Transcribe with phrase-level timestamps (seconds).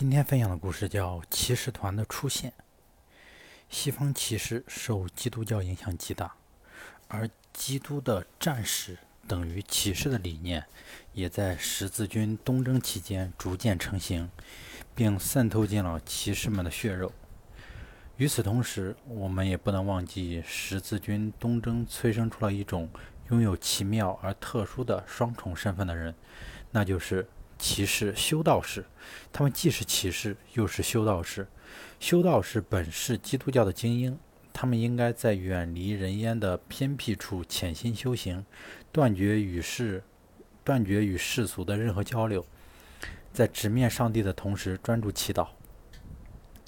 [0.00, 2.50] 今天分享的故事叫《骑士团的出现》。
[3.68, 6.36] 西方骑士受基督教影响极大，
[7.06, 8.96] 而基督的战士
[9.28, 10.64] 等于骑士的理念，
[11.12, 14.30] 也在十字军东征期间逐渐成型，
[14.94, 17.12] 并渗透进了骑士们的血肉。
[18.16, 22.88] 与此同时，我们也不能忘记，十字军东征催生出了一种
[23.28, 26.14] 拥有奇妙而特殊的双重身份的人，
[26.70, 27.28] 那就是。
[27.60, 28.84] 骑士、修道士，
[29.30, 31.46] 他们既是骑士，又是修道士。
[32.00, 34.18] 修道士本是基督教的精英，
[34.52, 38.44] 他们应该在远离人烟的偏僻处潜心修行，
[38.90, 40.02] 断绝与世、
[40.64, 42.44] 断绝与世俗的任何交流，
[43.32, 45.46] 在直面上帝的同时专注祈祷。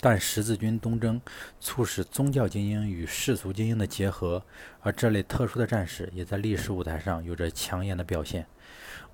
[0.04, 1.20] 但十字军东征
[1.60, 4.44] 促使宗教精英与世俗精英的结合，
[4.80, 8.44] 而这类特殊的战士也在历史舞台上有着抢眼的表现。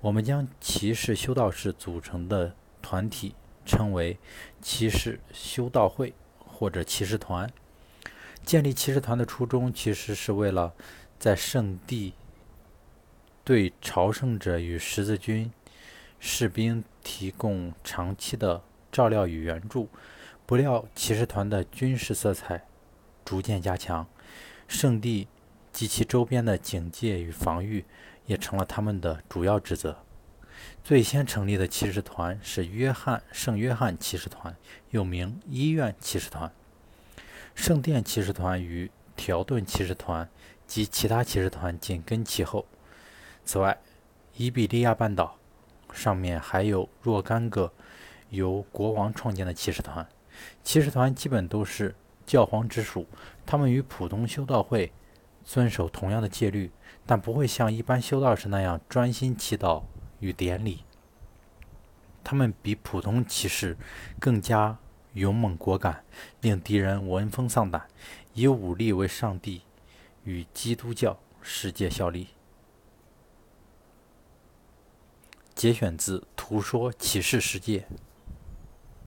[0.01, 3.35] 我们将骑士修道士组成的团体
[3.67, 4.17] 称为
[4.63, 7.47] 骑士修道会或者骑士团。
[8.43, 10.73] 建立骑士团的初衷其实是为了
[11.19, 12.15] 在圣地
[13.43, 15.51] 对朝圣者与十字军
[16.19, 19.87] 士兵提供长期的照料与援助。
[20.49, 22.65] 不料，骑士团的军事色彩
[23.23, 24.07] 逐渐加强，
[24.67, 25.27] 圣地
[25.71, 27.85] 及其周边的警戒与防御。
[28.25, 29.97] 也成了他们的主要职责。
[30.83, 34.55] 最先成立的骑士团是约翰圣约翰骑士团，
[34.89, 36.51] 又名医院骑士团。
[37.53, 40.27] 圣殿骑士团与条顿骑士团
[40.65, 42.65] 及其他骑士团紧跟其后。
[43.45, 43.79] 此外，
[44.35, 45.37] 伊比利亚半岛
[45.93, 47.71] 上面还有若干个
[48.29, 50.07] 由国王创建的骑士团。
[50.63, 51.95] 骑士团基本都是
[52.25, 53.05] 教皇直属，
[53.45, 54.91] 他们与普通修道会。
[55.45, 56.69] 遵守同样的戒律，
[57.07, 59.81] 但不会像一般修道士那样专心祈祷
[60.19, 60.83] 与典礼。
[62.23, 63.75] 他们比普通骑士
[64.19, 64.77] 更加
[65.13, 66.03] 勇猛果敢，
[66.41, 67.87] 令敌人闻风丧胆，
[68.33, 69.63] 以武力为上帝
[70.23, 72.27] 与基督教世界效力。
[75.55, 77.79] 节选自《图说骑士世界》。